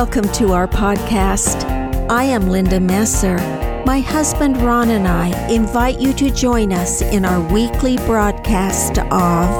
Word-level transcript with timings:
Welcome 0.00 0.30
to 0.34 0.52
our 0.52 0.68
podcast. 0.68 1.68
I 2.08 2.22
am 2.22 2.50
Linda 2.50 2.78
Messer. 2.78 3.36
My 3.84 3.98
husband 3.98 4.56
Ron 4.58 4.90
and 4.90 5.08
I 5.08 5.50
invite 5.50 5.98
you 5.98 6.12
to 6.12 6.30
join 6.30 6.72
us 6.72 7.02
in 7.02 7.24
our 7.24 7.40
weekly 7.52 7.96
broadcast 8.06 8.98
of 8.98 9.50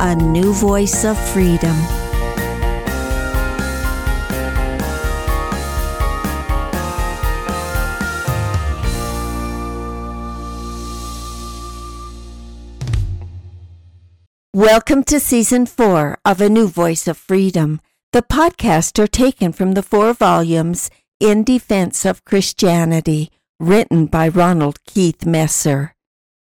A 0.00 0.16
New 0.16 0.52
Voice 0.52 1.04
of 1.04 1.16
Freedom. 1.30 1.76
Welcome 14.52 15.04
to 15.04 15.20
season 15.20 15.66
four 15.66 16.18
of 16.24 16.40
A 16.40 16.48
New 16.48 16.66
Voice 16.66 17.06
of 17.06 17.16
Freedom. 17.16 17.80
The 18.14 18.22
podcasts 18.22 18.98
are 18.98 19.06
taken 19.06 19.52
from 19.52 19.72
the 19.72 19.82
four 19.82 20.14
volumes 20.14 20.88
In 21.20 21.44
Defense 21.44 22.06
of 22.06 22.24
Christianity, 22.24 23.30
written 23.60 24.06
by 24.06 24.28
Ronald 24.28 24.82
Keith 24.86 25.26
Messer. 25.26 25.94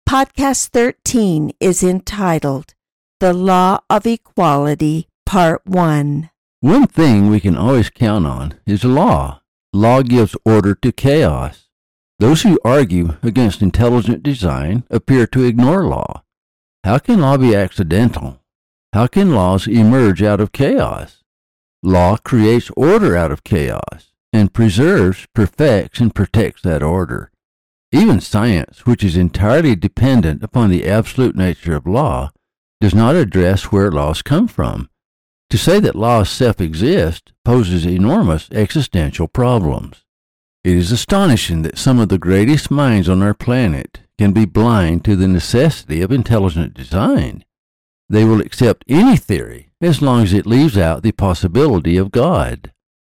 Podcast 0.06 0.68
13 0.68 1.52
is 1.60 1.82
entitled 1.82 2.74
The 3.18 3.32
Law 3.32 3.78
of 3.88 4.06
Equality, 4.06 5.08
Part 5.24 5.62
1. 5.64 6.28
One 6.60 6.86
thing 6.86 7.30
we 7.30 7.40
can 7.40 7.56
always 7.56 7.88
count 7.88 8.26
on 8.26 8.60
is 8.66 8.84
law. 8.84 9.40
Law 9.72 10.02
gives 10.02 10.36
order 10.44 10.74
to 10.74 10.92
chaos. 10.92 11.70
Those 12.18 12.42
who 12.42 12.60
argue 12.62 13.16
against 13.22 13.62
intelligent 13.62 14.22
design 14.22 14.84
appear 14.90 15.26
to 15.28 15.44
ignore 15.44 15.86
law. 15.86 16.24
How 16.84 16.98
can 16.98 17.22
law 17.22 17.38
be 17.38 17.56
accidental? 17.56 18.42
How 18.92 19.06
can 19.06 19.34
laws 19.34 19.66
emerge 19.66 20.22
out 20.22 20.42
of 20.42 20.52
chaos? 20.52 21.23
Law 21.86 22.16
creates 22.16 22.70
order 22.78 23.14
out 23.14 23.30
of 23.30 23.44
chaos 23.44 24.14
and 24.32 24.54
preserves, 24.54 25.26
perfects, 25.34 26.00
and 26.00 26.14
protects 26.14 26.62
that 26.62 26.82
order. 26.82 27.30
Even 27.92 28.20
science, 28.20 28.86
which 28.86 29.04
is 29.04 29.18
entirely 29.18 29.76
dependent 29.76 30.42
upon 30.42 30.70
the 30.70 30.86
absolute 30.88 31.36
nature 31.36 31.76
of 31.76 31.86
law, 31.86 32.30
does 32.80 32.94
not 32.94 33.16
address 33.16 33.64
where 33.64 33.90
laws 33.90 34.22
come 34.22 34.48
from. 34.48 34.88
To 35.50 35.58
say 35.58 35.78
that 35.80 35.94
laws 35.94 36.30
self 36.30 36.58
exist 36.58 37.34
poses 37.44 37.84
enormous 37.84 38.48
existential 38.50 39.28
problems. 39.28 40.04
It 40.64 40.76
is 40.76 40.90
astonishing 40.90 41.60
that 41.62 41.76
some 41.76 42.00
of 42.00 42.08
the 42.08 42.16
greatest 42.16 42.70
minds 42.70 43.10
on 43.10 43.22
our 43.22 43.34
planet 43.34 44.00
can 44.16 44.32
be 44.32 44.46
blind 44.46 45.04
to 45.04 45.16
the 45.16 45.28
necessity 45.28 46.00
of 46.00 46.10
intelligent 46.10 46.72
design. 46.72 47.44
They 48.08 48.24
will 48.24 48.40
accept 48.40 48.84
any 48.88 49.16
theory 49.16 49.70
as 49.80 50.02
long 50.02 50.22
as 50.22 50.32
it 50.32 50.46
leaves 50.46 50.76
out 50.76 51.02
the 51.02 51.12
possibility 51.12 51.96
of 51.96 52.12
God. 52.12 52.72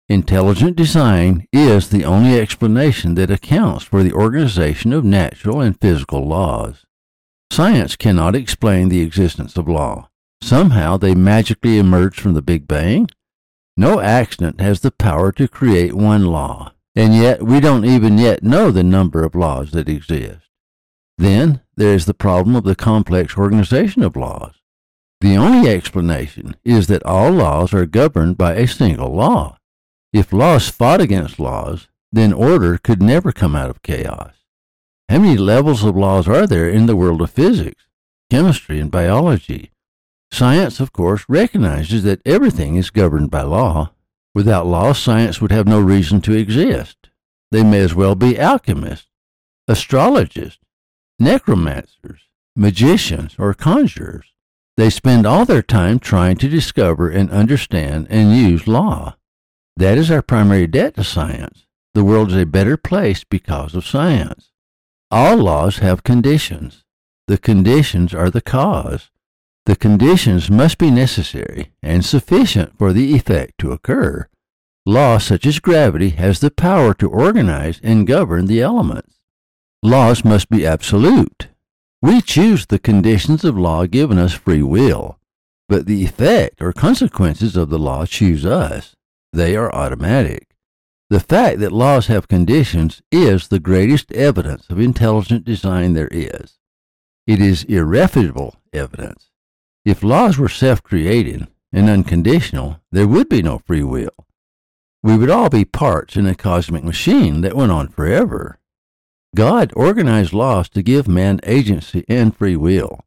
Intelligent 0.08 0.76
design 0.76 1.48
is 1.52 1.90
the 1.90 2.06
only 2.06 2.40
explanation 2.40 3.16
that 3.16 3.32
accounts 3.32 3.84
for 3.84 4.04
the 4.04 4.14
organization 4.14 4.94
of 4.94 5.04
natural 5.04 5.62
and 5.62 5.80
physical 5.80 6.28
laws. 6.28 6.86
Science 7.52 7.96
cannot 7.96 8.36
explain 8.36 8.90
the 8.90 9.02
existence 9.02 9.58
of 9.58 9.68
law. 9.68 10.10
Somehow 10.42 10.98
they 10.98 11.16
magically 11.16 11.80
emerged 11.80 12.20
from 12.20 12.34
the 12.36 12.42
Big 12.42 12.68
Bang. 12.68 13.08
No 13.78 14.00
accident 14.00 14.62
has 14.62 14.82
the 14.82 14.92
power 14.92 15.32
to 15.34 15.48
create 15.48 15.94
one 15.94 16.26
law, 16.26 16.74
and 16.96 17.16
yet 17.16 17.42
we 17.42 17.60
don't 17.60 17.86
even 17.86 18.20
yet 18.20 18.44
know 18.44 18.70
the 18.70 18.84
number 18.84 19.24
of 19.24 19.34
laws 19.34 19.72
that 19.72 19.90
exist. 19.90 20.48
Then 21.18 21.62
there 21.76 21.94
is 21.94 22.06
the 22.06 22.14
problem 22.14 22.56
of 22.56 22.64
the 22.64 22.76
complex 22.76 23.38
organization 23.38 24.04
of 24.04 24.16
laws. 24.16 24.54
The 25.26 25.38
only 25.38 25.72
explanation 25.72 26.56
is 26.64 26.86
that 26.86 27.04
all 27.04 27.32
laws 27.32 27.74
are 27.74 27.88
governed 27.88 28.38
by 28.38 28.54
a 28.54 28.68
single 28.68 29.12
law. 29.12 29.58
If 30.14 30.32
laws 30.32 30.70
fought 30.70 31.02
against 31.02 31.40
laws, 31.40 31.88
then 32.12 32.32
order 32.32 32.78
could 32.78 33.02
never 33.02 33.32
come 33.32 33.56
out 33.56 33.72
of 33.72 33.82
chaos. 33.82 34.36
How 35.10 35.18
many 35.18 35.36
levels 35.36 35.84
of 35.84 35.98
laws 35.98 36.28
are 36.28 36.46
there 36.46 36.70
in 36.70 36.86
the 36.86 36.96
world 36.96 37.24
of 37.24 37.32
physics, 37.32 37.88
chemistry, 38.30 38.80
and 38.80 38.92
biology? 38.92 39.72
Science, 40.32 40.80
of 40.80 40.94
course, 40.94 41.26
recognizes 41.28 42.04
that 42.04 42.22
everything 42.24 42.76
is 42.76 42.92
governed 42.92 43.32
by 43.32 43.42
law. 43.42 43.94
Without 44.36 44.68
law, 44.68 44.94
science 44.94 45.42
would 45.42 45.52
have 45.52 45.68
no 45.68 45.80
reason 45.80 46.22
to 46.22 46.38
exist. 46.38 47.10
They 47.50 47.64
may 47.64 47.80
as 47.80 47.96
well 47.96 48.14
be 48.14 48.38
alchemists, 48.40 49.08
astrologists, 49.68 50.62
necromancers, 51.18 52.30
magicians, 52.56 53.34
or 53.40 53.56
conjurers. 53.56 54.35
They 54.78 54.90
spend 54.90 55.26
all 55.26 55.46
their 55.46 55.62
time 55.62 56.00
trying 56.00 56.36
to 56.38 56.50
discover 56.50 57.10
and 57.10 57.32
understand 57.32 58.08
and 58.10 58.36
use 58.36 58.68
law. 58.68 59.16
That 59.78 59.98
is 59.98 60.12
our 60.12 60.22
primary 60.22 60.68
debt 60.68 60.96
to 60.96 61.04
science. 61.04 61.66
The 61.94 62.04
world 62.04 62.32
is 62.32 62.38
a 62.38 62.46
better 62.46 62.76
place 62.76 63.24
because 63.24 63.74
of 63.74 63.88
science. 63.88 64.52
All 65.10 65.38
laws 65.38 65.78
have 65.78 66.04
conditions. 66.04 66.84
The 67.28 67.38
conditions 67.38 68.14
are 68.14 68.30
the 68.30 68.42
cause. 68.42 69.12
The 69.66 69.78
conditions 69.78 70.50
must 70.52 70.78
be 70.78 70.92
necessary 70.92 71.72
and 71.82 72.04
sufficient 72.04 72.78
for 72.78 72.92
the 72.92 73.16
effect 73.16 73.58
to 73.60 73.72
occur. 73.72 74.28
Law 74.86 75.18
such 75.18 75.46
as 75.46 75.60
gravity 75.60 76.10
has 76.10 76.40
the 76.40 76.52
power 76.52 76.94
to 76.96 77.10
organize 77.10 77.80
and 77.82 78.06
govern 78.06 78.46
the 78.46 78.62
elements. 78.62 79.16
Laws 79.82 80.26
must 80.26 80.50
be 80.50 80.66
absolute. 80.66 81.48
We 82.06 82.22
choose 82.22 82.68
the 82.68 82.78
conditions 82.78 83.44
of 83.44 83.58
law 83.58 83.88
given 83.88 84.20
us 84.20 84.32
free 84.32 84.62
will, 84.62 85.18
but 85.68 85.88
the 85.88 86.06
effect 86.06 86.62
or 86.62 86.72
consequences 86.72 87.58
of 87.58 87.72
the 87.72 87.80
law 87.80 88.06
choose 88.06 88.46
us. 88.46 88.96
They 89.34 89.56
are 89.56 89.74
automatic. 89.74 90.56
The 91.10 91.20
fact 91.20 91.58
that 91.62 91.72
laws 91.72 92.06
have 92.06 92.28
conditions 92.28 93.02
is 93.12 93.48
the 93.48 93.60
greatest 93.60 94.12
evidence 94.12 94.70
of 94.70 94.80
intelligent 94.80 95.46
design 95.46 95.94
there 95.94 96.10
is. 96.12 96.60
It 97.26 97.42
is 97.42 97.64
irrefutable 97.64 98.58
evidence. 98.72 99.32
If 99.84 100.04
laws 100.04 100.38
were 100.38 100.48
self 100.48 100.84
created 100.84 101.48
and 101.74 101.90
unconditional, 101.90 102.82
there 102.92 103.08
would 103.08 103.30
be 103.30 103.42
no 103.42 103.58
free 103.66 103.84
will. 103.84 104.28
We 105.02 105.18
would 105.18 105.32
all 105.32 105.50
be 105.50 105.66
parts 105.66 106.16
in 106.16 106.28
a 106.28 106.36
cosmic 106.36 106.84
machine 106.84 107.42
that 107.42 107.56
went 107.56 107.72
on 107.72 107.88
forever. 107.88 108.60
God 109.36 109.74
organized 109.76 110.34
laws 110.34 110.70
to 110.70 110.82
give 110.82 111.08
man 111.08 111.42
agency 111.44 112.06
and 112.08 112.36
free 112.36 112.56
will. 112.56 113.02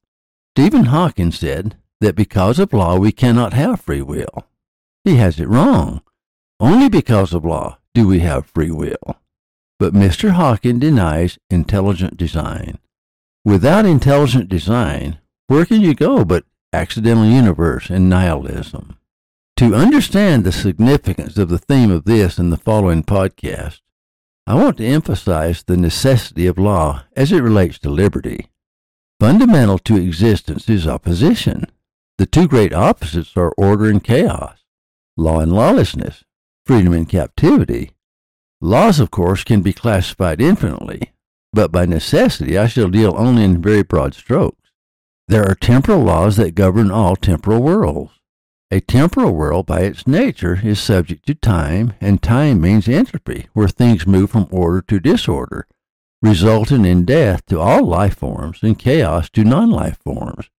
Stephen 0.54 0.84
Hawking 0.84 1.32
said 1.32 1.76
that 2.00 2.14
because 2.14 2.58
of 2.58 2.72
law 2.72 2.98
we 2.98 3.12
cannot 3.12 3.54
have 3.54 3.80
free 3.80 4.02
will. 4.02 4.46
He 5.04 5.16
has 5.16 5.40
it 5.40 5.48
wrong. 5.48 6.02
Only 6.60 6.88
because 6.88 7.32
of 7.32 7.44
law 7.44 7.78
do 7.94 8.06
we 8.06 8.20
have 8.20 8.46
free 8.46 8.70
will. 8.70 9.16
But 9.78 9.94
Mr. 9.94 10.32
Hawking 10.32 10.78
denies 10.78 11.38
intelligent 11.48 12.16
design. 12.16 12.78
Without 13.44 13.86
intelligent 13.86 14.48
design, 14.48 15.18
where 15.46 15.64
can 15.64 15.80
you 15.80 15.94
go 15.94 16.24
but 16.24 16.44
accidental 16.72 17.24
universe 17.24 17.88
and 17.88 18.10
nihilism? 18.10 18.98
To 19.56 19.74
understand 19.74 20.44
the 20.44 20.52
significance 20.52 21.38
of 21.38 21.48
the 21.48 21.58
theme 21.58 21.90
of 21.90 22.04
this 22.04 22.38
and 22.38 22.52
the 22.52 22.58
following 22.58 23.02
podcast, 23.02 23.80
I 24.48 24.54
want 24.54 24.78
to 24.78 24.86
emphasize 24.86 25.62
the 25.62 25.76
necessity 25.76 26.46
of 26.46 26.56
law 26.56 27.02
as 27.14 27.32
it 27.32 27.42
relates 27.42 27.78
to 27.80 27.90
liberty. 27.90 28.46
Fundamental 29.20 29.78
to 29.80 29.96
existence 29.96 30.70
is 30.70 30.86
opposition. 30.86 31.66
The 32.16 32.24
two 32.24 32.48
great 32.48 32.72
opposites 32.72 33.36
are 33.36 33.52
order 33.58 33.90
and 33.90 34.02
chaos, 34.02 34.64
law 35.18 35.40
and 35.40 35.52
lawlessness, 35.52 36.24
freedom 36.64 36.94
and 36.94 37.06
captivity. 37.06 37.90
Laws, 38.62 39.00
of 39.00 39.10
course, 39.10 39.44
can 39.44 39.60
be 39.60 39.74
classified 39.74 40.40
infinitely, 40.40 41.12
but 41.52 41.70
by 41.70 41.84
necessity 41.84 42.56
I 42.56 42.68
shall 42.68 42.88
deal 42.88 43.16
only 43.18 43.44
in 43.44 43.60
very 43.60 43.82
broad 43.82 44.14
strokes. 44.14 44.70
There 45.26 45.46
are 45.46 45.56
temporal 45.56 46.00
laws 46.00 46.36
that 46.36 46.54
govern 46.54 46.90
all 46.90 47.16
temporal 47.16 47.60
worlds. 47.60 48.17
A 48.70 48.80
temporal 48.80 49.34
world, 49.34 49.64
by 49.64 49.80
its 49.80 50.06
nature, 50.06 50.60
is 50.62 50.78
subject 50.78 51.26
to 51.26 51.34
time, 51.34 51.94
and 52.02 52.22
time 52.22 52.60
means 52.60 52.86
entropy, 52.86 53.46
where 53.54 53.66
things 53.66 54.06
move 54.06 54.30
from 54.30 54.46
order 54.50 54.82
to 54.82 55.00
disorder, 55.00 55.66
resulting 56.20 56.84
in 56.84 57.06
death 57.06 57.46
to 57.46 57.58
all 57.58 57.82
life 57.86 58.16
forms 58.16 58.62
and 58.62 58.78
chaos 58.78 59.30
to 59.30 59.42
non 59.42 59.70
life 59.70 59.96
forms. 60.04 60.50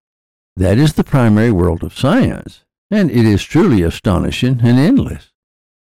That 0.55 0.79
is 0.79 0.93
the 0.93 1.03
primary 1.03 1.51
world 1.51 1.83
of 1.83 1.95
science, 1.95 2.65
and 2.89 3.11
it 3.11 3.25
is 3.25 3.43
truly 3.43 3.83
astonishing 3.83 4.61
and 4.63 4.79
endless. 4.79 5.31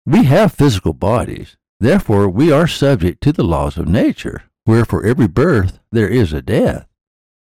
We 0.06 0.24
have 0.24 0.54
physical 0.54 0.94
bodies, 0.94 1.58
therefore, 1.80 2.30
we 2.30 2.50
are 2.50 2.66
subject 2.66 3.22
to 3.24 3.32
the 3.32 3.44
laws 3.44 3.76
of 3.76 3.88
nature, 3.88 4.44
where 4.64 4.86
for 4.86 5.04
every 5.04 5.28
birth 5.28 5.80
there 5.92 6.08
is 6.08 6.32
a 6.32 6.40
death. 6.40 6.88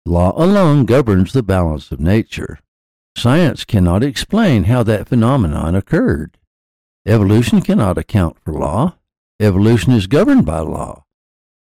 Law 0.07 0.33
alone 0.35 0.85
governs 0.85 1.33
the 1.33 1.43
balance 1.43 1.91
of 1.91 1.99
nature. 1.99 2.57
Science 3.17 3.63
cannot 3.65 4.03
explain 4.03 4.65
how 4.65 4.83
that 4.83 5.07
phenomenon 5.07 5.73
occurred. 5.75 6.37
Evolution 7.07 7.61
cannot 7.61 7.97
account 7.97 8.37
for 8.43 8.53
law. 8.53 8.95
Evolution 9.39 9.93
is 9.93 10.07
governed 10.07 10.45
by 10.45 10.59
law. 10.59 11.03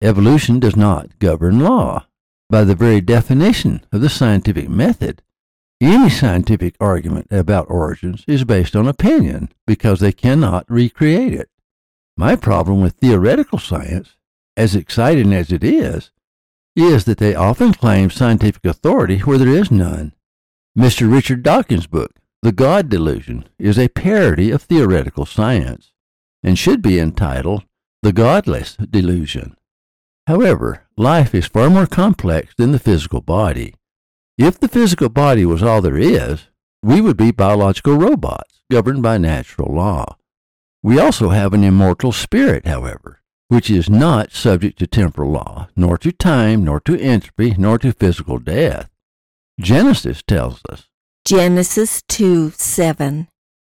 Evolution 0.03 0.59
does 0.59 0.77
not 0.77 1.19
govern 1.19 1.61
law. 1.61 2.07
By 2.51 2.65
the 2.65 2.75
very 2.75 3.01
definition 3.01 3.85
of 3.93 4.01
the 4.01 4.09
scientific 4.09 4.69
method, 4.69 5.23
Any 5.81 6.09
scientific 6.09 6.77
argument 6.81 7.27
about 7.31 7.71
origins 7.71 8.25
is 8.27 8.45
based 8.45 8.77
on 8.77 8.87
opinion 8.89 9.51
because 9.67 10.01
they 10.01 10.13
cannot 10.13 10.65
recreate 10.71 11.35
it. 11.35 11.51
My 12.17 12.37
problem 12.37 12.81
with 12.81 12.95
theoretical 12.95 13.59
science, 13.59 14.17
as 14.57 14.77
exciting 14.77 15.33
as 15.33 15.51
it 15.51 15.65
is, 15.65 16.11
is 16.77 17.05
that 17.05 17.19
they 17.19 17.35
often 17.35 17.75
claim 17.75 18.09
scientific 18.09 18.65
authority 18.65 19.19
where 19.19 19.37
there 19.37 19.49
is 19.49 19.71
none. 19.71 20.13
Mr. 20.77 21.09
Richard 21.11 21.45
Dawkins' 21.45 21.87
book, 21.87 22.11
The 22.43 22.51
God 22.51 22.89
Delusion, 22.89 23.49
is 23.61 23.79
a 23.79 23.89
parody 23.89 24.51
of 24.51 24.61
theoretical 24.61 25.25
science 25.25 25.93
and 26.43 26.59
should 26.59 26.83
be 26.83 26.99
entitled 26.99 27.63
The 28.03 28.13
Godless 28.13 28.77
Delusion. 28.77 29.57
However, 30.27 30.83
life 30.97 31.33
is 31.33 31.47
far 31.47 31.71
more 31.71 31.87
complex 31.87 32.55
than 32.57 32.73
the 32.73 32.81
physical 32.81 33.21
body. 33.21 33.75
If 34.37 34.59
the 34.59 34.67
physical 34.67 35.09
body 35.09 35.47
was 35.47 35.63
all 35.63 35.81
there 35.81 35.97
is, 35.97 36.49
we 36.83 37.01
would 37.01 37.17
be 37.17 37.31
biological 37.31 37.95
robots 37.95 38.63
governed 38.69 39.01
by 39.01 39.17
natural 39.17 39.73
law. 39.73 40.17
We 40.83 40.99
also 40.99 41.29
have 41.29 41.55
an 41.55 41.63
immortal 41.63 42.11
spirit, 42.11 42.67
however, 42.67 43.21
which 43.47 43.71
is 43.71 43.89
not 43.89 44.33
subject 44.33 44.81
to 44.81 44.89
temporal 44.89 45.31
law, 45.31 45.69
nor 45.77 45.99
to 45.99 46.11
time, 46.11 46.65
nor 46.65 46.81
to 46.81 46.99
entropy, 46.99 47.55
nor 47.57 47.79
to 47.79 47.93
physical 47.93 48.41
death. 48.41 48.91
Genesis 49.61 50.21
tells 50.27 50.61
us 50.69 50.89
Genesis 51.25 52.03
2 52.09 52.51
7. 52.51 53.29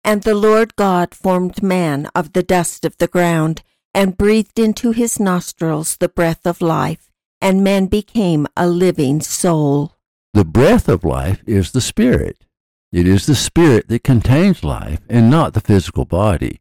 And 0.04 0.22
the 0.22 0.34
Lord 0.34 0.76
God 0.76 1.14
formed 1.14 1.62
man 1.62 2.08
of 2.14 2.34
the 2.34 2.42
dust 2.42 2.84
of 2.84 2.96
the 2.98 3.06
ground, 3.06 3.62
and 3.94 4.16
breathed 4.16 4.58
into 4.58 4.92
his 4.92 5.18
nostrils 5.18 5.96
the 5.96 6.08
breath 6.08 6.46
of 6.46 6.60
life, 6.60 7.10
and 7.40 7.64
man 7.64 7.86
became 7.86 8.46
a 8.56 8.68
living 8.68 9.20
soul. 9.20 9.96
The 10.34 10.44
breath 10.44 10.88
of 10.88 11.02
life 11.02 11.42
is 11.46 11.72
the 11.72 11.80
spirit. 11.80 12.44
It 12.92 13.06
is 13.06 13.26
the 13.26 13.34
spirit 13.34 13.88
that 13.88 14.04
contains 14.04 14.62
life 14.62 15.00
and 15.08 15.30
not 15.30 15.54
the 15.54 15.60
physical 15.60 16.04
body. 16.04 16.60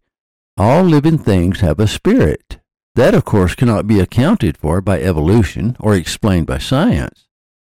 All 0.58 0.84
living 0.84 1.18
things 1.18 1.60
have 1.60 1.80
a 1.80 1.88
spirit. 1.88 2.60
That, 2.96 3.14
of 3.14 3.26
course, 3.26 3.54
cannot 3.54 3.86
be 3.86 4.00
accounted 4.00 4.58
for 4.58 4.82
by 4.82 5.02
evolution 5.02 5.76
or 5.80 5.94
explained 5.94 6.48
by 6.48 6.58
science. 6.58 7.29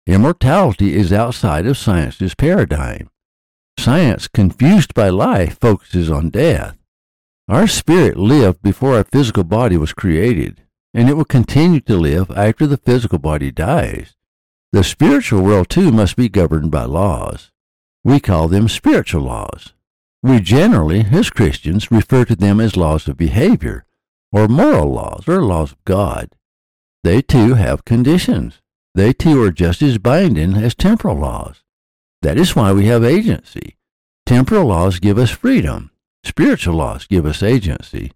Immortality 0.06 0.96
is 0.96 1.12
outside 1.12 1.64
of 1.64 1.78
science's 1.78 2.34
paradigm. 2.34 3.08
Science, 3.78 4.26
confused 4.26 4.94
by 4.94 5.08
life, 5.08 5.58
focuses 5.60 6.10
on 6.10 6.30
death. 6.30 6.76
Our 7.48 7.68
spirit 7.68 8.16
lived 8.16 8.62
before 8.62 8.96
our 8.96 9.04
physical 9.04 9.44
body 9.44 9.76
was 9.76 9.92
created, 9.92 10.62
and 10.92 11.08
it 11.08 11.14
will 11.14 11.24
continue 11.24 11.80
to 11.80 11.96
live 11.96 12.30
after 12.32 12.66
the 12.66 12.76
physical 12.78 13.18
body 13.18 13.52
dies. 13.52 14.16
The 14.72 14.82
spiritual 14.82 15.42
world 15.42 15.68
too 15.68 15.92
must 15.92 16.16
be 16.16 16.28
governed 16.28 16.70
by 16.70 16.84
laws. 16.84 17.52
We 18.02 18.18
call 18.20 18.48
them 18.48 18.68
spiritual 18.68 19.22
laws. 19.22 19.72
We 20.22 20.40
generally, 20.40 21.06
as 21.12 21.30
Christians, 21.30 21.90
refer 21.92 22.24
to 22.24 22.34
them 22.34 22.58
as 22.58 22.76
laws 22.76 23.06
of 23.06 23.16
behavior, 23.16 23.84
or 24.32 24.48
moral 24.48 24.92
laws, 24.92 25.28
or 25.28 25.44
laws 25.44 25.72
of 25.72 25.84
God. 25.84 26.34
They 27.04 27.22
too 27.22 27.54
have 27.54 27.84
conditions. 27.84 28.61
They 28.94 29.12
too 29.12 29.42
are 29.42 29.50
just 29.50 29.80
as 29.82 29.98
binding 29.98 30.54
as 30.54 30.74
temporal 30.74 31.16
laws. 31.16 31.62
That 32.20 32.36
is 32.36 32.54
why 32.54 32.72
we 32.72 32.86
have 32.86 33.04
agency. 33.04 33.76
Temporal 34.26 34.66
laws 34.66 35.00
give 35.00 35.18
us 35.18 35.30
freedom. 35.30 35.90
Spiritual 36.24 36.74
laws 36.74 37.06
give 37.06 37.26
us 37.26 37.42
agency. 37.42 38.12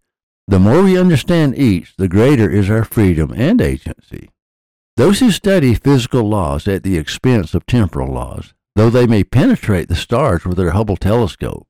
The 0.47 0.61
more 0.61 0.83
we 0.83 0.99
understand 0.99 1.59
each, 1.59 1.97
the 1.97 2.09
greater 2.09 2.49
is 2.49 2.71
our 2.71 2.85
freedom 2.85 3.33
and 3.35 3.61
agency. 3.61 4.31
Those 4.97 5.21
who 5.21 5.31
study 5.31 5.75
physical 5.75 6.23
laws 6.29 6.69
at 6.69 6.83
the 6.83 6.97
expense 6.97 7.53
of 7.53 7.67
temporal 7.67 8.13
laws, 8.13 8.55
though 8.77 8.91
they 8.91 9.07
may 9.07 9.25
penetrate 9.25 9.89
the 9.89 9.97
stars 9.97 10.45
with 10.45 10.57
their 10.57 10.71
Hubble 10.71 10.97
telescope 10.97 11.67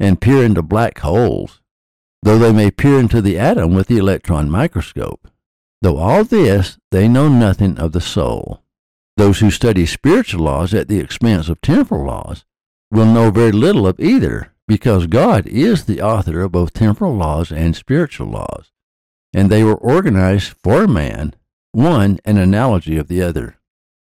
and 0.00 0.20
peer 0.20 0.42
into 0.44 0.62
black 0.62 0.98
holes, 0.98 1.60
though 2.22 2.38
they 2.38 2.52
may 2.52 2.70
peer 2.70 2.98
into 2.98 3.22
the 3.22 3.38
atom 3.38 3.74
with 3.74 3.86
the 3.86 3.98
electron 3.98 4.50
microscope, 4.50 5.28
though 5.82 5.98
all 5.98 6.24
this, 6.24 6.78
they 6.90 7.08
know 7.08 7.28
nothing 7.28 7.78
of 7.78 7.92
the 7.92 8.00
soul. 8.00 8.62
Those 9.16 9.40
who 9.40 9.50
study 9.50 9.86
spiritual 9.86 10.44
laws 10.44 10.72
at 10.74 10.88
the 10.88 11.00
expense 11.00 11.48
of 11.48 11.60
temporal 11.60 12.06
laws 12.06 12.44
will 12.90 13.06
know 13.06 13.30
very 13.30 13.52
little 13.52 13.86
of 13.86 14.00
either, 14.00 14.52
because 14.66 15.06
God 15.06 15.46
is 15.46 15.84
the 15.84 16.00
author 16.00 16.42
of 16.42 16.52
both 16.52 16.72
temporal 16.72 17.14
laws 17.14 17.50
and 17.50 17.74
spiritual 17.74 18.28
laws, 18.28 18.70
and 19.32 19.50
they 19.50 19.64
were 19.64 19.74
organized 19.74 20.54
for 20.62 20.86
man 20.86 21.34
one 21.72 22.18
an 22.24 22.38
analogy 22.38 22.96
of 22.96 23.08
the 23.08 23.22
other. 23.22 23.56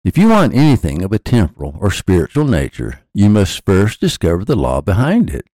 If 0.03 0.17
you 0.17 0.29
want 0.29 0.55
anything 0.55 1.03
of 1.03 1.11
a 1.11 1.19
temporal 1.19 1.77
or 1.79 1.91
spiritual 1.91 2.45
nature, 2.45 3.01
you 3.13 3.29
must 3.29 3.65
first 3.65 4.01
discover 4.01 4.43
the 4.43 4.55
law 4.55 4.81
behind 4.81 5.29
it 5.29 5.45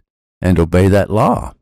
and 0.42 0.60
obey 0.60 0.88
that 0.88 1.10
law. 1.10 1.54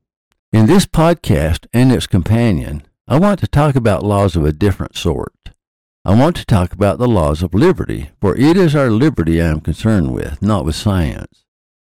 In 0.53 0.67
this 0.67 0.85
podcast 0.85 1.65
and 1.73 1.91
its 1.91 2.07
companion, 2.07 2.84
I 3.07 3.19
want 3.19 3.39
to 3.41 3.47
talk 3.47 3.75
about 3.75 4.03
laws 4.03 4.35
of 4.35 4.45
a 4.45 4.51
different 4.51 4.97
sort. 4.97 5.51
I 6.03 6.15
want 6.15 6.35
to 6.37 6.45
talk 6.45 6.73
about 6.73 6.97
the 6.97 7.07
laws 7.07 7.43
of 7.43 7.53
liberty, 7.53 8.09
for 8.19 8.35
it 8.35 8.57
is 8.57 8.75
our 8.75 8.89
liberty 8.89 9.41
I 9.41 9.47
am 9.47 9.61
concerned 9.61 10.11
with, 10.11 10.41
not 10.41 10.65
with 10.65 10.75
science. 10.75 11.45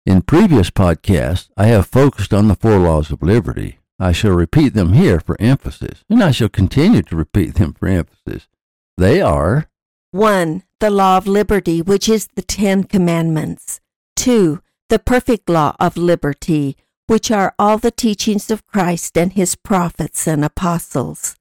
In 0.06 0.22
previous 0.22 0.70
podcasts, 0.70 1.48
I 1.56 1.66
have 1.66 1.86
focused 1.86 2.32
on 2.32 2.48
the 2.48 2.54
four 2.54 2.78
laws 2.78 3.10
of 3.10 3.22
liberty, 3.22 3.78
I 4.02 4.12
shall 4.12 4.32
repeat 4.32 4.74
them 4.74 4.94
here 4.94 5.20
for 5.20 5.36
emphasis, 5.38 6.02
and 6.10 6.24
I 6.24 6.32
shall 6.32 6.48
continue 6.48 7.02
to 7.02 7.14
repeat 7.14 7.54
them 7.54 7.72
for 7.72 7.86
emphasis. 7.86 8.48
They 8.96 9.20
are 9.20 9.68
1. 10.10 10.64
The 10.80 10.90
law 10.90 11.18
of 11.18 11.28
liberty, 11.28 11.82
which 11.82 12.08
is 12.08 12.26
the 12.34 12.42
Ten 12.42 12.84
Commandments. 12.84 13.80
2. 14.16 14.60
The 14.88 14.98
perfect 14.98 15.48
law 15.48 15.76
of 15.78 15.96
liberty, 15.96 16.76
which 17.12 17.30
are 17.30 17.54
all 17.58 17.76
the 17.76 17.90
teachings 17.90 18.50
of 18.50 18.66
Christ 18.66 19.18
and 19.18 19.34
his 19.34 19.54
prophets 19.54 20.26
and 20.26 20.42
apostles. 20.42 21.36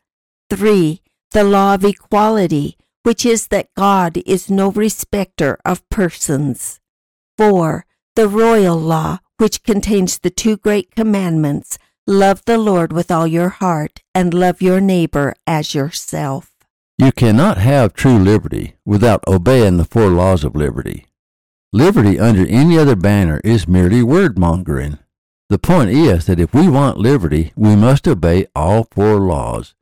3. 0.50 1.00
The 1.32 1.46
law 1.46 1.76
of 1.76 1.86
equality, 1.86 2.76
which 3.04 3.26
is 3.26 3.48
that 3.48 3.74
God 3.78 4.18
is 4.26 4.50
no 4.50 4.70
respecter 4.70 5.58
of 5.64 5.88
persons. 5.88 6.82
4. 7.38 7.86
The 8.18 8.28
royal 8.28 8.76
law, 8.78 9.20
which 9.38 9.64
contains 9.64 10.20
the 10.20 10.30
two 10.30 10.58
great 10.58 10.92
commandments 10.94 11.78
Love 12.06 12.44
the 12.46 12.58
Lord 12.58 12.92
with 12.92 13.10
all 13.10 13.26
your 13.26 13.48
heart 13.48 14.02
and 14.14 14.34
love 14.34 14.62
your 14.62 14.82
neighbor 14.82 15.36
as 15.48 15.74
yourself. 15.74 16.52
You 16.98 17.14
cannot 17.14 17.58
have 17.60 17.94
true 17.94 18.20
liberty 18.20 18.76
without 18.84 19.24
obeying 19.26 19.78
the 19.78 19.86
four 19.86 20.10
laws 20.10 20.44
of 20.44 20.54
liberty. 20.54 21.06
Liberty 21.72 22.20
under 22.20 22.46
any 22.46 22.78
other 22.78 22.98
banner 22.98 23.40
is 23.46 23.70
merely 23.70 24.04
word 24.04 24.38
mongering. 24.38 24.98
The 25.52 25.60
point 25.60 25.90
is 25.90 26.28
that 26.28 26.40
if 26.40 26.54
we 26.54 26.70
want 26.70 26.98
liberty, 26.98 27.52
we 27.58 27.76
must 27.76 28.08
obey 28.08 28.48
all 28.56 28.88
four 28.90 29.20
laws. 29.20 29.76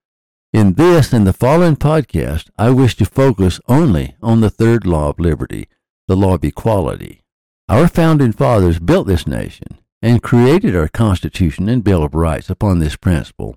In 0.52 0.74
this 0.74 1.14
and 1.14 1.28
the 1.28 1.32
following 1.32 1.76
podcast, 1.76 2.50
I 2.58 2.72
wish 2.72 2.96
to 2.96 3.06
focus 3.06 3.60
only 3.68 4.16
on 4.20 4.42
the 4.42 4.50
third 4.50 4.88
law 4.88 5.10
of 5.10 5.20
liberty, 5.20 5.68
the 6.08 6.18
law 6.18 6.34
of 6.34 6.44
equality. 6.44 7.22
Our 7.70 7.88
founding 7.88 8.32
fathers 8.32 8.80
built 8.80 9.06
this 9.06 9.28
nation, 9.28 9.78
and 10.02 10.24
created 10.24 10.76
our 10.76 10.88
Constitution 10.88 11.70
and 11.70 11.84
Bill 11.84 12.04
of 12.04 12.16
Rights 12.16 12.50
upon 12.50 12.80
this 12.80 12.96
principle, 12.96 13.56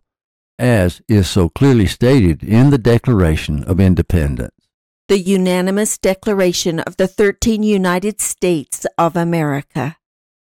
as 0.58 1.00
is 1.08 1.30
so 1.30 1.48
clearly 1.48 1.86
stated 1.86 2.42
in 2.42 2.68
the 2.68 2.76
Declaration 2.76 3.64
of 3.64 3.80
Independence. 3.80 4.68
The 5.08 5.18
unanimous 5.18 5.96
declaration 5.96 6.78
of 6.80 6.98
the 6.98 7.08
13 7.08 7.62
United 7.62 8.20
States 8.20 8.84
of 8.98 9.16
America. 9.16 9.96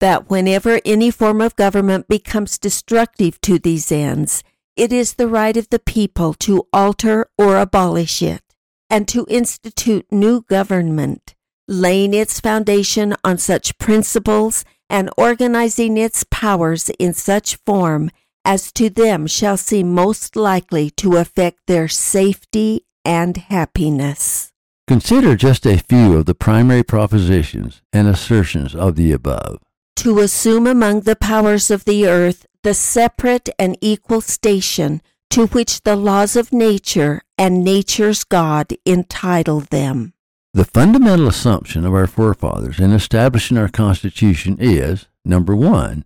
That 0.00 0.30
whenever 0.30 0.80
any 0.84 1.10
form 1.10 1.40
of 1.40 1.56
government 1.56 2.08
becomes 2.08 2.58
destructive 2.58 3.40
to 3.42 3.58
these 3.58 3.90
ends, 3.90 4.42
it 4.76 4.92
is 4.92 5.14
the 5.14 5.28
right 5.28 5.56
of 5.56 5.68
the 5.70 5.78
people 5.78 6.34
to 6.34 6.66
alter 6.72 7.26
or 7.38 7.56
abolish 7.56 8.22
it, 8.22 8.42
and 8.90 9.08
to 9.08 9.26
institute 9.28 10.06
new 10.10 10.42
government, 10.42 11.34
laying 11.66 12.12
its 12.12 12.40
foundation 12.40 13.14
on 13.24 13.38
such 13.38 13.78
principles 13.78 14.64
and 14.90 15.10
organizing 15.16 15.96
its 15.96 16.24
powers 16.30 16.90
in 16.98 17.14
such 17.14 17.56
form 17.66 18.10
as 18.44 18.70
to 18.72 18.88
them 18.88 19.26
shall 19.26 19.56
seem 19.56 19.92
most 19.92 20.36
likely 20.36 20.90
to 20.90 21.16
affect 21.16 21.58
their 21.66 21.88
safety 21.88 22.86
and 23.04 23.36
happiness. 23.36 24.52
Consider 24.86 25.34
just 25.34 25.66
a 25.66 25.78
few 25.78 26.16
of 26.16 26.26
the 26.26 26.34
primary 26.34 26.84
propositions 26.84 27.82
and 27.92 28.06
assertions 28.06 28.72
of 28.72 28.94
the 28.94 29.10
above. 29.10 29.58
To 29.96 30.20
assume 30.20 30.66
among 30.66 31.00
the 31.00 31.16
powers 31.16 31.70
of 31.70 31.84
the 31.84 32.06
earth 32.06 32.46
the 32.62 32.74
separate 32.74 33.48
and 33.58 33.76
equal 33.80 34.20
station 34.20 35.00
to 35.30 35.46
which 35.48 35.82
the 35.82 35.96
laws 35.96 36.36
of 36.36 36.52
nature 36.52 37.22
and 37.36 37.64
nature's 37.64 38.24
God 38.24 38.72
entitle 38.86 39.60
them. 39.60 40.14
The 40.54 40.64
fundamental 40.64 41.28
assumption 41.28 41.84
of 41.84 41.92
our 41.92 42.06
forefathers 42.06 42.78
in 42.78 42.92
establishing 42.92 43.58
our 43.58 43.68
Constitution 43.68 44.56
is 44.58 45.06
number 45.24 45.54
one, 45.54 46.04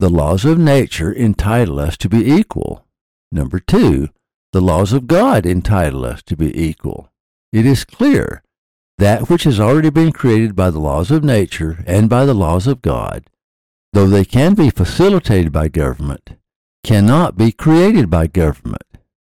the 0.00 0.10
laws 0.10 0.44
of 0.44 0.58
nature 0.58 1.12
entitle 1.12 1.80
us 1.80 1.96
to 1.98 2.08
be 2.08 2.30
equal. 2.30 2.84
Number 3.32 3.58
two, 3.58 4.10
the 4.52 4.60
laws 4.60 4.92
of 4.92 5.06
God 5.06 5.46
entitle 5.46 6.04
us 6.04 6.22
to 6.24 6.36
be 6.36 6.54
equal. 6.60 7.10
It 7.52 7.64
is 7.64 7.84
clear 7.84 8.42
that 8.98 9.28
which 9.28 9.44
has 9.44 9.60
already 9.60 9.90
been 9.90 10.12
created 10.12 10.56
by 10.56 10.70
the 10.70 10.78
laws 10.78 11.10
of 11.10 11.22
nature 11.22 11.84
and 11.86 12.08
by 12.08 12.24
the 12.24 12.34
laws 12.34 12.66
of 12.66 12.82
God, 12.82 13.24
though 13.92 14.06
they 14.06 14.24
can 14.24 14.54
be 14.54 14.70
facilitated 14.70 15.52
by 15.52 15.68
government, 15.68 16.30
cannot 16.82 17.36
be 17.36 17.52
created 17.52 18.08
by 18.08 18.26
government. 18.26 18.82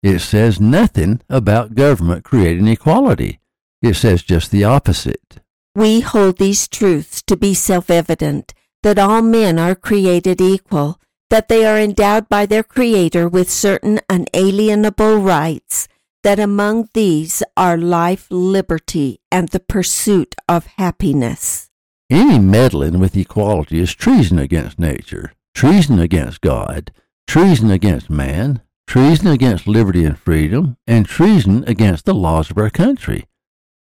It 0.02 0.18
says 0.18 0.60
nothing 0.60 1.22
about 1.30 1.74
government 1.74 2.24
creating 2.24 2.68
equality. 2.68 3.40
It 3.80 3.94
says 3.94 4.22
just 4.22 4.50
the 4.50 4.64
opposite. 4.64 5.40
We 5.74 6.00
hold 6.00 6.38
these 6.38 6.68
truths 6.68 7.22
to 7.22 7.36
be 7.36 7.54
self 7.54 7.90
evident 7.90 8.54
that 8.82 8.98
all 8.98 9.22
men 9.22 9.58
are 9.58 9.74
created 9.74 10.40
equal, 10.40 11.00
that 11.30 11.48
they 11.48 11.64
are 11.64 11.78
endowed 11.78 12.28
by 12.28 12.44
their 12.44 12.62
Creator 12.62 13.28
with 13.28 13.50
certain 13.50 13.98
unalienable 14.10 15.16
rights, 15.16 15.88
that 16.24 16.40
among 16.40 16.88
these 16.94 17.42
are 17.56 17.76
life, 17.76 18.26
liberty, 18.30 19.20
and 19.30 19.50
the 19.50 19.60
pursuit 19.60 20.34
of 20.48 20.66
happiness. 20.78 21.68
Any 22.10 22.38
meddling 22.38 22.98
with 22.98 23.16
equality 23.16 23.78
is 23.78 23.94
treason 23.94 24.38
against 24.38 24.78
nature, 24.78 25.32
treason 25.54 25.98
against 25.98 26.40
God, 26.40 26.92
treason 27.26 27.70
against 27.70 28.08
man, 28.08 28.62
treason 28.86 29.28
against 29.28 29.66
liberty 29.66 30.04
and 30.04 30.18
freedom, 30.18 30.76
and 30.86 31.06
treason 31.06 31.62
against 31.66 32.06
the 32.06 32.14
laws 32.14 32.50
of 32.50 32.58
our 32.58 32.70
country. 32.70 33.26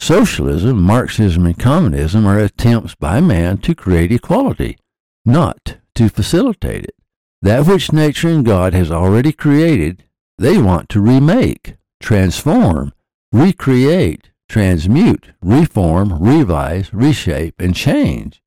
Socialism, 0.00 0.82
Marxism, 0.82 1.46
and 1.46 1.58
communism 1.58 2.26
are 2.26 2.38
attempts 2.38 2.94
by 2.94 3.20
man 3.20 3.58
to 3.58 3.74
create 3.74 4.10
equality, 4.10 4.78
not 5.24 5.76
to 5.94 6.08
facilitate 6.08 6.84
it. 6.84 6.94
That 7.42 7.66
which 7.66 7.92
nature 7.92 8.28
and 8.28 8.44
God 8.44 8.72
has 8.72 8.90
already 8.90 9.32
created, 9.32 10.04
they 10.38 10.58
want 10.58 10.88
to 10.90 11.00
remake, 11.00 11.76
transform, 12.02 12.92
recreate, 13.32 14.30
transmute, 14.48 15.28
reform, 15.40 16.22
revise, 16.22 16.92
reshape, 16.92 17.58
and 17.58 17.74
change. 17.74 18.42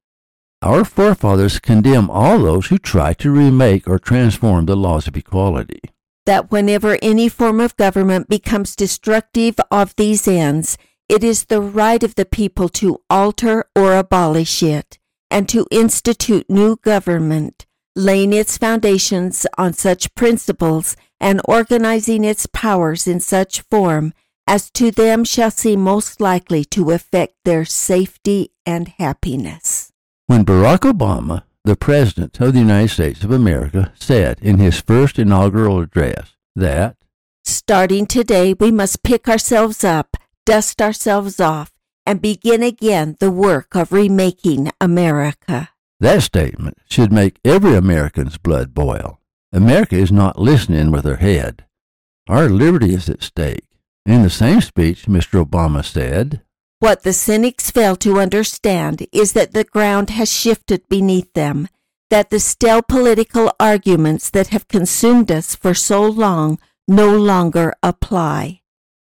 Our 0.62 0.86
forefathers 0.86 1.60
condemn 1.60 2.10
all 2.10 2.40
those 2.40 2.68
who 2.68 2.78
try 2.78 3.14
to 3.14 3.32
remake 3.32 3.88
or 3.88 4.00
transform 4.00 4.66
the 4.66 4.76
laws 4.76 5.08
of 5.08 5.18
equality. 5.18 5.82
That 6.26 6.52
whenever 6.52 6.98
any 7.02 7.30
form 7.30 7.60
of 7.60 7.78
government 7.78 8.30
becomes 8.30 8.76
destructive 8.76 9.56
of 9.70 9.96
these 9.96 10.28
ends, 10.28 10.78
it 11.08 11.24
is 11.24 11.46
the 11.46 11.62
right 11.62 12.02
of 12.02 12.16
the 12.16 12.26
people 12.26 12.68
to 12.70 13.00
alter 13.10 13.66
or 13.76 13.96
abolish 13.96 14.64
it, 14.64 14.98
and 15.30 15.48
to 15.50 15.68
institute 15.70 16.50
new 16.50 16.78
government, 16.78 17.68
laying 17.96 18.34
its 18.34 18.58
foundations 18.58 19.46
on 19.58 19.74
such 19.74 20.14
principles 20.16 20.96
and 21.26 21.42
organizing 21.46 22.24
its 22.24 22.46
powers 22.46 23.08
in 23.08 23.20
such 23.20 23.62
form 23.62 24.14
as 24.46 24.70
to 24.70 24.92
them 24.92 25.24
shall 25.24 25.50
seem 25.50 25.82
most 25.82 26.22
likely 26.22 26.64
to 26.64 26.92
affect 26.92 27.34
their 27.46 27.66
safety 27.66 28.52
and 28.66 28.88
happiness. 29.00 29.92
When 30.28 30.46
Barack 30.46 30.82
Obama, 30.92 31.42
the 31.64 31.76
President 31.76 32.40
of 32.40 32.54
the 32.54 32.60
United 32.60 32.90
States 32.90 33.24
of 33.24 33.32
America, 33.32 33.92
said 33.96 34.38
in 34.42 34.60
his 34.60 34.80
first 34.80 35.18
inaugural 35.18 35.80
address 35.80 36.36
that, 36.56 36.96
Starting 37.44 38.06
today, 38.06 38.54
we 38.54 38.72
must 38.72 39.04
pick 39.04 39.28
ourselves 39.28 39.84
up 39.84 40.18
dust 40.46 40.82
ourselves 40.82 41.40
off, 41.40 41.72
and 42.06 42.22
begin 42.22 42.62
again 42.62 43.18
the 43.20 43.32
work 43.32 43.76
of 43.76 43.92
remaking 43.92 44.72
America. 44.80 45.70
That 46.00 46.22
statement 46.22 46.78
should 46.88 47.12
make 47.12 47.40
every 47.44 47.76
American's 47.76 48.38
blood 48.38 48.74
boil. 48.74 49.20
America 49.56 49.96
is 49.96 50.12
not 50.12 50.38
listening 50.38 50.92
with 50.92 51.06
her 51.06 51.16
head. 51.16 51.64
Our 52.28 52.50
liberty 52.50 52.94
is 52.94 53.08
at 53.08 53.24
stake. 53.24 53.64
In 54.06 54.22
the 54.22 54.30
same 54.30 54.60
speech, 54.60 55.06
Mr. 55.06 55.44
Obama 55.44 55.84
said, 55.84 56.42
What 56.80 57.04
the 57.04 57.14
cynics 57.14 57.72
fail 57.72 57.96
to 57.98 58.20
understand 58.20 59.08
is 59.14 59.32
that 59.32 59.54
the 59.54 59.64
ground 59.64 60.10
has 60.10 60.30
shifted 60.30 60.88
beneath 60.90 61.32
them, 61.34 61.70
that 62.10 62.32
the 62.32 62.40
stale 62.42 62.82
political 62.82 63.50
arguments 63.58 64.30
that 64.30 64.48
have 64.48 64.68
consumed 64.68 65.32
us 65.32 65.56
for 65.56 65.74
so 65.74 66.04
long 66.04 66.60
no 66.86 67.16
longer 67.16 67.74
apply. 67.82 68.62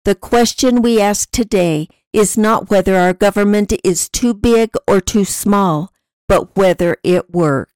The 0.07 0.15
question 0.15 0.81
we 0.81 0.99
ask 0.99 1.31
today 1.31 1.89
is 2.15 2.39
not 2.39 2.71
whether 2.71 2.97
our 2.97 3.13
government 3.13 3.75
is 3.85 4.09
too 4.09 4.33
big 4.33 4.71
or 4.87 5.03
too 5.03 5.27
small, 5.27 5.93
but 6.27 6.57
whether 6.57 6.97
it 7.05 7.31
works. 7.31 7.75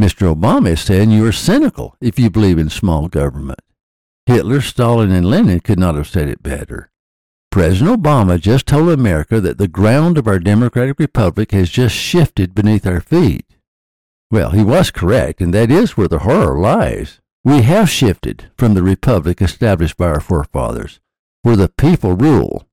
Mr. 0.00 0.34
Obama 0.34 0.70
is 0.70 0.80
saying 0.80 1.10
you 1.10 1.26
are 1.26 1.32
cynical 1.32 1.94
if 2.00 2.18
you 2.18 2.30
believe 2.30 2.58
in 2.58 2.70
small 2.70 3.08
government. 3.08 3.60
Hitler, 4.24 4.60
Stalin, 4.60 5.10
and 5.10 5.26
Lenin 5.26 5.60
could 5.60 5.78
not 5.78 5.94
have 5.94 6.08
said 6.08 6.28
it 6.28 6.42
better. 6.42 6.90
President 7.50 8.02
Obama 8.02 8.40
just 8.40 8.66
told 8.66 8.88
America 8.88 9.40
that 9.40 9.58
the 9.58 9.68
ground 9.68 10.16
of 10.16 10.26
our 10.26 10.38
democratic 10.38 10.98
republic 10.98 11.50
has 11.52 11.68
just 11.68 11.94
shifted 11.94 12.54
beneath 12.54 12.86
our 12.86 13.00
feet. 13.00 13.44
Well, 14.30 14.50
he 14.50 14.62
was 14.62 14.90
correct, 14.90 15.40
and 15.40 15.52
that 15.52 15.70
is 15.70 15.96
where 15.96 16.08
the 16.08 16.20
horror 16.20 16.58
lies. 16.58 17.20
We 17.44 17.62
have 17.62 17.90
shifted 17.90 18.50
from 18.56 18.74
the 18.74 18.82
republic 18.82 19.42
established 19.42 19.96
by 19.96 20.06
our 20.06 20.20
forefathers 20.20 21.00
where 21.42 21.56
the 21.56 21.68
people 21.68 22.14
rule 22.14 22.66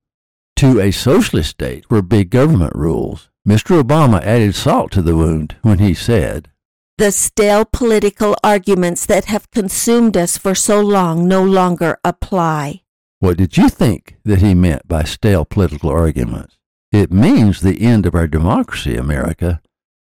to 0.58 0.80
a 0.80 0.92
socialist 0.92 1.52
state 1.52 1.86
where 1.90 2.02
big 2.02 2.30
government 2.30 2.74
rules. 2.76 3.30
Mr. 3.48 3.82
Obama 3.82 4.22
added 4.24 4.56
salt 4.56 4.92
to 4.92 5.02
the 5.02 5.16
wound 5.16 5.56
when 5.62 5.80
he 5.80 5.94
said, 5.94 6.50
The 6.98 7.12
stale 7.12 7.64
political 7.64 8.36
arguments 8.44 9.06
that 9.06 9.26
have 9.26 9.52
consumed 9.52 10.18
us 10.18 10.36
for 10.36 10.56
so 10.56 10.82
long 10.82 11.28
no 11.28 11.44
longer 11.44 12.00
apply. 12.04 12.82
What 13.20 13.38
did 13.38 13.56
you 13.56 13.70
think 13.70 14.16
that 14.26 14.42
he 14.42 14.56
meant 14.56 14.88
by 14.88 15.04
stale 15.04 15.46
political 15.46 15.92
arguments? 15.92 16.58
It 16.92 17.12
means 17.12 17.62
the 17.62 17.84
end 17.84 18.08
of 18.08 18.16
our 18.16 18.26
democracy, 18.26 18.96
America. 18.96 19.62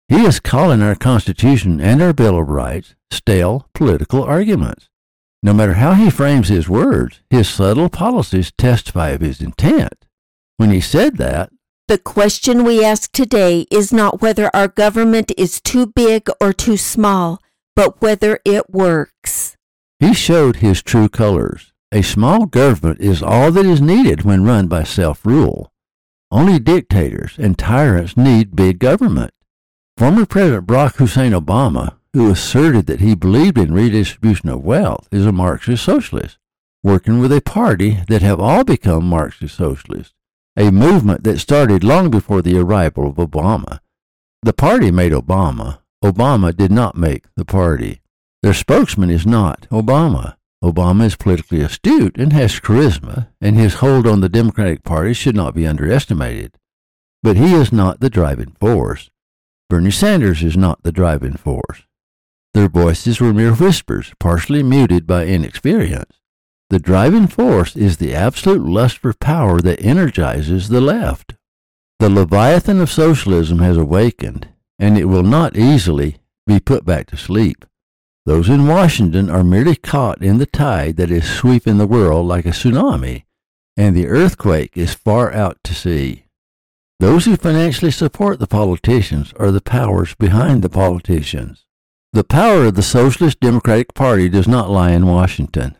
He 0.08 0.25
is 0.25 0.39
calling 0.39 0.81
our 0.81 0.96
Constitution 0.96 1.79
and 1.79 2.01
our 2.01 2.12
Bill 2.12 2.39
of 2.39 2.50
Rights 2.50 2.96
stale 3.12 3.67
political 3.75 4.24
arguments. 4.24 4.89
No 5.43 5.53
matter 5.53 5.74
how 5.74 5.93
he 5.93 6.10
frames 6.10 6.48
his 6.48 6.67
words, 6.67 7.22
his 7.29 7.48
subtle 7.48 7.89
policies 7.89 8.51
testify 8.58 9.10
of 9.10 9.22
his 9.22 9.41
intent. 9.41 10.05
When 10.58 10.72
he 10.72 10.81
said 10.81 11.17
that, 11.17 11.51
the 11.89 11.98
question 11.98 12.63
we 12.63 12.86
ask 12.86 13.12
today 13.12 13.65
is 13.69 13.91
not 13.91 14.22
whether 14.22 14.50
our 14.55 14.69
government 14.69 15.34
is 15.38 15.60
too 15.60 15.88
big 15.88 16.29
or 16.39 16.53
too 16.53 16.77
small, 16.77 17.41
but 17.75 18.01
whether 18.01 18.39
it 18.46 18.69
works. 18.69 19.58
He 20.00 20.13
showed 20.13 20.58
his 20.58 20.81
true 20.81 21.10
colors. 21.10 21.74
A 21.91 22.01
small 22.01 22.46
government 22.46 23.01
is 23.01 23.22
all 23.22 23.51
that 23.51 23.65
is 23.65 23.81
needed 23.81 24.22
when 24.22 24.46
run 24.46 24.67
by 24.67 24.84
self 24.84 25.25
rule. 25.25 25.74
Only 26.31 26.60
dictators 26.60 27.36
and 27.38 27.58
tyrants 27.58 28.15
need 28.15 28.55
big 28.55 28.79
government. 28.79 29.34
Former 29.98 30.25
President 30.25 30.67
Barack 30.67 30.96
Hussein 30.96 31.34
Obama 31.34 31.96
who 32.13 32.31
asserted 32.31 32.88
that 32.88 33.01
he 33.01 33.15
believed 33.15 33.58
in 33.58 33.74
redistribution 33.74 34.50
of 34.50 34.63
wealth, 34.63 35.08
is 35.12 35.25
a 35.25 35.31
Marxist 35.31 35.84
socialist, 35.84 36.38
working 36.84 37.19
with 37.19 37.31
a 37.31 37.41
party 37.41 38.00
that 38.08 38.22
have 38.22 38.39
all 38.39 38.63
become 38.63 39.05
Marxist 39.05 39.55
socialists, 39.55 40.15
a 40.60 40.74
movement 40.74 41.24
that 41.24 41.39
started 41.39 41.86
long 41.86 42.12
before 42.12 42.42
the 42.42 42.60
arrival 42.60 43.08
of 43.08 43.16
Obama. 43.16 43.80
The 44.44 44.51
party 44.51 44.92
made 44.92 45.13
Obama. 45.13 45.80
Obama 46.04 46.54
did 46.54 46.70
not 46.70 46.98
make 46.98 47.24
the 47.38 47.46
party. 47.46 48.01
Their 48.44 48.54
spokesman 48.54 49.10
is 49.10 49.25
not 49.25 49.68
Obama. 49.70 50.36
Obama 50.62 51.06
is 51.06 51.16
politically 51.16 51.62
astute 51.62 52.18
and 52.18 52.34
has 52.34 52.60
charisma, 52.60 53.30
and 53.39 53.56
his 53.56 53.75
hold 53.75 54.06
on 54.06 54.20
the 54.20 54.28
Democratic 54.28 54.84
Party 54.84 55.13
should 55.13 55.36
not 55.36 55.56
be 55.56 55.66
underestimated. 55.66 56.58
But 57.24 57.38
he 57.38 57.54
is 57.54 57.72
not 57.72 58.01
the 58.01 58.10
driving 58.10 58.58
force. 58.60 59.10
Bernie 59.70 59.92
Sanders 59.92 60.44
is 60.44 60.58
not 60.58 60.84
the 60.84 60.92
driving 60.92 61.38
force. 61.38 61.84
Their 62.54 62.68
voices 62.68 63.22
were 63.22 63.34
mere 63.34 63.54
whispers, 63.54 64.12
partially 64.20 64.63
muted 64.63 65.08
by 65.08 65.25
inexperience. 65.25 66.20
The 66.70 66.80
driving 66.80 67.28
force 67.28 67.76
is 67.76 67.98
the 67.98 68.14
absolute 68.14 68.62
lust 68.62 69.00
for 69.00 69.14
power 69.14 69.60
that 69.62 69.82
energizes 69.82 70.70
the 70.70 70.82
left. 70.82 71.34
The 71.98 72.10
Leviathan 72.10 72.80
of 72.80 72.92
socialism 72.92 73.60
has 73.60 73.76
awakened, 73.76 74.48
and 74.78 74.98
it 74.98 75.06
will 75.06 75.24
not 75.24 75.58
easily 75.58 76.18
be 76.46 76.60
put 76.60 76.86
back 76.86 77.08
to 77.08 77.18
sleep. 77.18 77.66
Those 78.26 78.50
in 78.50 78.68
Washington 78.68 79.32
are 79.32 79.44
merely 79.44 79.76
caught 79.76 80.22
in 80.22 80.38
the 80.38 80.46
tide 80.46 80.98
that 80.98 81.10
is 81.10 81.28
sweeping 81.28 81.80
the 81.80 81.88
world 81.88 82.28
like 82.28 82.46
a 82.46 82.50
tsunami, 82.50 83.24
and 83.76 83.96
the 83.96 84.08
earthquake 84.08 84.78
is 84.78 84.94
far 84.94 85.34
out 85.34 85.58
to 85.64 85.74
sea. 85.74 86.26
Those 87.00 87.26
who 87.26 87.36
financially 87.36 87.92
support 87.92 88.38
the 88.38 88.46
politicians 88.46 89.34
are 89.40 89.52
the 89.52 89.62
powers 89.62 90.14
behind 90.16 90.62
the 90.62 90.70
politicians. 90.70 91.66
The 92.14 92.24
power 92.24 92.66
of 92.66 92.76
the 92.76 92.84
Socialist 92.84 93.40
Democratic 93.40 93.96
Party 93.96 94.30
does 94.30 94.48
not 94.48 94.70
lie 94.70 94.92
in 94.92 95.08
Washington. 95.08 95.76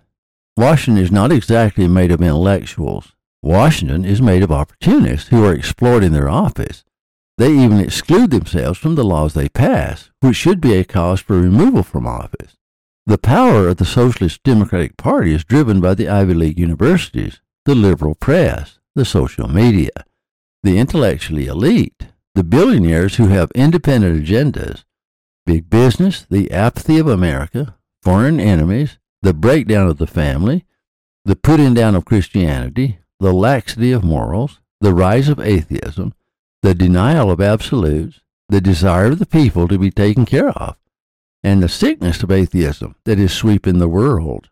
Washington 0.59 1.01
is 1.01 1.09
not 1.09 1.31
exactly 1.31 1.87
made 1.87 2.11
of 2.11 2.21
intellectuals. 2.21 3.13
Washington 3.41 4.03
is 4.03 4.21
made 4.21 4.43
of 4.43 4.51
opportunists 4.51 5.29
who 5.29 5.45
are 5.45 5.53
exploiting 5.53 6.11
their 6.11 6.27
office. 6.27 6.83
They 7.37 7.53
even 7.53 7.79
exclude 7.79 8.31
themselves 8.31 8.77
from 8.77 8.95
the 8.95 9.05
laws 9.05 9.33
they 9.33 9.47
pass, 9.47 10.11
which 10.19 10.35
should 10.35 10.59
be 10.59 10.73
a 10.73 10.83
cause 10.83 11.21
for 11.21 11.39
removal 11.39 11.81
from 11.81 12.05
office. 12.05 12.57
The 13.05 13.17
power 13.17 13.69
of 13.69 13.77
the 13.77 13.85
Socialist 13.85 14.43
Democratic 14.43 14.97
Party 14.97 15.33
is 15.33 15.45
driven 15.45 15.79
by 15.79 15.93
the 15.93 16.09
Ivy 16.09 16.33
League 16.33 16.59
universities, 16.59 17.39
the 17.63 17.73
liberal 17.73 18.15
press, 18.15 18.79
the 18.95 19.05
social 19.05 19.47
media, 19.47 20.03
the 20.63 20.77
intellectually 20.77 21.45
elite, 21.45 22.07
the 22.35 22.43
billionaires 22.43 23.15
who 23.15 23.27
have 23.27 23.49
independent 23.55 24.25
agendas, 24.25 24.83
big 25.45 25.69
business, 25.69 26.25
the 26.29 26.51
apathy 26.51 26.99
of 26.99 27.07
America, 27.07 27.77
foreign 28.03 28.41
enemies, 28.41 28.99
the 29.21 29.33
breakdown 29.33 29.88
of 29.88 29.97
the 29.97 30.07
family, 30.07 30.65
the 31.25 31.35
putting 31.35 31.73
down 31.73 31.95
of 31.95 32.05
Christianity, 32.05 32.99
the 33.19 33.33
laxity 33.33 33.91
of 33.91 34.03
morals, 34.03 34.59
the 34.81 34.93
rise 34.93 35.27
of 35.27 35.39
atheism, 35.39 36.13
the 36.61 36.73
denial 36.73 37.29
of 37.29 37.41
absolutes, 37.41 38.21
the 38.47 38.61
desire 38.61 39.07
of 39.07 39.19
the 39.19 39.25
people 39.25 39.67
to 39.67 39.77
be 39.77 39.91
taken 39.91 40.25
care 40.25 40.49
of, 40.49 40.77
and 41.43 41.61
the 41.61 41.69
sickness 41.69 42.23
of 42.23 42.31
atheism 42.31 42.95
that 43.05 43.19
is 43.19 43.33
sweeping 43.33 43.79
the 43.79 43.88
world. 43.88 44.49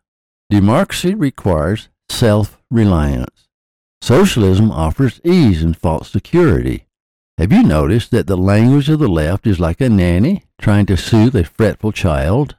Democracy 0.50 1.14
requires 1.14 1.90
self 2.10 2.62
reliance. 2.70 3.48
Socialism 4.02 4.72
offers 4.72 5.20
ease 5.24 5.64
and 5.64 5.76
false 5.76 6.10
security. 6.12 6.86
Have 7.38 7.52
you 7.52 7.64
noticed 7.64 8.12
that 8.12 8.28
the 8.28 8.38
language 8.38 8.90
of 8.90 9.00
the 9.00 9.08
left 9.08 9.46
is 9.48 9.60
like 9.60 9.82
a 9.82 9.90
nanny 9.90 10.44
trying 10.60 10.86
to 10.88 10.98
soothe 10.98 11.36
a 11.36 11.44
fretful 11.44 11.92
child? 11.92 12.56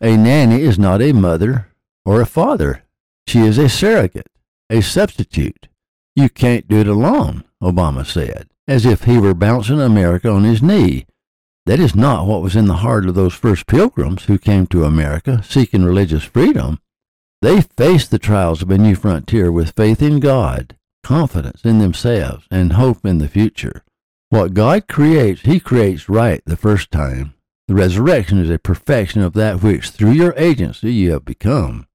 A 0.00 0.16
nanny 0.16 0.62
is 0.62 0.78
not 0.78 1.02
a 1.02 1.12
mother 1.12 1.68
or 2.04 2.20
a 2.20 2.26
father. 2.26 2.84
She 3.26 3.40
is 3.40 3.58
a 3.58 3.68
surrogate, 3.68 4.30
a 4.70 4.80
substitute. 4.80 5.68
You 6.14 6.28
can't 6.28 6.68
do 6.68 6.80
it 6.80 6.88
alone, 6.88 7.44
Obama 7.62 8.06
said 8.06 8.48
as 8.66 8.86
if 8.86 9.04
he 9.04 9.18
were 9.18 9.34
bouncing 9.34 9.80
America 9.80 10.30
on 10.30 10.44
his 10.44 10.62
knee. 10.62 11.06
That 11.66 11.80
is 11.80 11.94
not 11.94 12.26
what 12.26 12.42
was 12.42 12.56
in 12.56 12.66
the 12.66 12.76
heart 12.76 13.06
of 13.06 13.14
those 13.14 13.34
first 13.34 13.66
pilgrims 13.66 14.24
who 14.24 14.38
came 14.38 14.66
to 14.68 14.84
America 14.84 15.42
seeking 15.42 15.84
religious 15.84 16.24
freedom. 16.24 16.78
They 17.42 17.62
faced 17.62 18.10
the 18.10 18.18
trials 18.18 18.62
of 18.62 18.70
a 18.70 18.78
new 18.78 18.94
frontier 18.94 19.52
with 19.52 19.74
faith 19.76 20.02
in 20.02 20.20
God, 20.20 20.76
confidence 21.02 21.64
in 21.64 21.78
themselves, 21.78 22.46
and 22.50 22.74
hope 22.74 23.04
in 23.04 23.18
the 23.18 23.28
future. 23.28 23.82
What 24.30 24.54
God 24.54 24.88
creates, 24.88 25.42
He 25.42 25.60
creates 25.60 26.08
right 26.08 26.42
the 26.46 26.56
first 26.56 26.90
time. 26.90 27.33
The 27.66 27.74
resurrection 27.74 28.38
is 28.38 28.50
a 28.50 28.58
perfection 28.58 29.22
of 29.22 29.32
that 29.34 29.62
which, 29.62 29.90
through 29.90 30.12
your 30.12 30.34
agency, 30.36 30.92
you 30.92 31.12
have 31.12 31.24
become. 31.24 31.86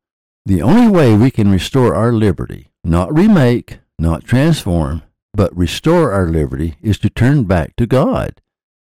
The 0.46 0.62
only 0.64 0.88
way 0.88 1.16
we 1.16 1.30
can 1.30 1.52
restore 1.52 1.94
our 1.94 2.12
liberty, 2.12 2.72
not 2.84 3.14
remake, 3.14 3.80
not 4.00 4.24
transform, 4.24 5.04
but 5.34 5.56
restore 5.56 6.12
our 6.12 6.28
liberty 6.28 6.76
is 6.82 6.98
to 7.00 7.10
turn 7.10 7.44
back 7.44 7.76
to 7.76 7.86
God 7.86 8.42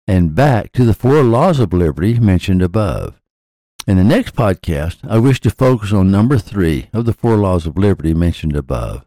and 0.06 0.34
back 0.34 0.72
to 0.72 0.84
the 0.84 0.94
four 0.94 1.22
laws 1.22 1.60
of 1.60 1.72
liberty 1.72 2.18
mentioned 2.18 2.62
above. 2.62 3.20
In 3.86 3.96
the 3.96 4.04
next 4.04 4.34
podcast, 4.34 4.98
I 5.08 5.18
wish 5.18 5.40
to 5.40 5.50
focus 5.50 5.92
on 5.92 6.10
number 6.10 6.38
three 6.38 6.88
of 6.92 7.04
the 7.04 7.12
four 7.12 7.36
laws 7.36 7.66
of 7.66 7.76
liberty 7.76 8.14
mentioned 8.14 8.56
above. 8.56 9.04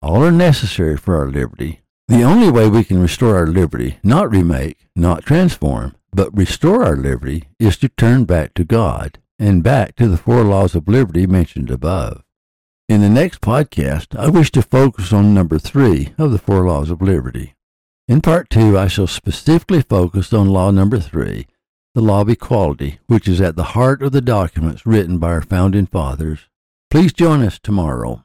All 0.00 0.24
are 0.24 0.32
necessary 0.32 0.96
for 0.96 1.16
our 1.16 1.30
liberty. 1.30 1.80
The 2.10 2.24
only 2.24 2.50
way 2.50 2.68
we 2.68 2.82
can 2.82 3.00
restore 3.00 3.36
our 3.36 3.46
liberty, 3.46 3.98
not 4.02 4.32
remake, 4.32 4.88
not 4.96 5.24
transform, 5.24 5.94
but 6.12 6.36
restore 6.36 6.82
our 6.84 6.96
liberty, 6.96 7.44
is 7.60 7.76
to 7.76 7.88
turn 7.88 8.24
back 8.24 8.52
to 8.54 8.64
God 8.64 9.20
and 9.38 9.62
back 9.62 9.94
to 9.94 10.08
the 10.08 10.16
four 10.16 10.42
laws 10.42 10.74
of 10.74 10.88
liberty 10.88 11.24
mentioned 11.28 11.70
above. 11.70 12.24
In 12.88 13.00
the 13.00 13.08
next 13.08 13.40
podcast, 13.40 14.18
I 14.18 14.28
wish 14.28 14.50
to 14.52 14.60
focus 14.60 15.12
on 15.12 15.32
number 15.32 15.56
three 15.56 16.12
of 16.18 16.32
the 16.32 16.38
four 16.38 16.66
laws 16.66 16.90
of 16.90 17.00
liberty. 17.00 17.54
In 18.08 18.20
part 18.20 18.50
two, 18.50 18.76
I 18.76 18.88
shall 18.88 19.06
specifically 19.06 19.80
focus 19.80 20.32
on 20.32 20.48
law 20.48 20.72
number 20.72 20.98
three, 20.98 21.46
the 21.94 22.00
law 22.00 22.22
of 22.22 22.28
equality, 22.28 22.98
which 23.06 23.28
is 23.28 23.40
at 23.40 23.54
the 23.54 23.78
heart 23.78 24.02
of 24.02 24.10
the 24.10 24.20
documents 24.20 24.84
written 24.84 25.18
by 25.18 25.28
our 25.28 25.42
founding 25.42 25.86
fathers. 25.86 26.48
Please 26.90 27.12
join 27.12 27.40
us 27.40 27.60
tomorrow. 27.60 28.24